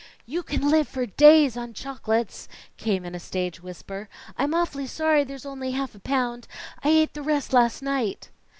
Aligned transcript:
"You 0.25 0.41
can 0.41 0.67
live 0.67 0.87
for 0.87 1.05
days 1.05 1.55
on 1.55 1.75
chocolates," 1.75 2.47
came 2.75 3.05
in 3.05 3.13
a 3.13 3.19
stage 3.19 3.61
whisper. 3.61 4.09
"I'm 4.35 4.51
awfully 4.51 4.87
sorry 4.87 5.23
there's 5.23 5.45
only 5.45 5.73
half 5.73 5.93
a 5.93 5.99
pound; 5.99 6.47
I 6.83 6.89
ate 6.89 7.13
the 7.13 7.21
rest 7.21 7.53
last 7.53 7.83
night." 7.83 8.31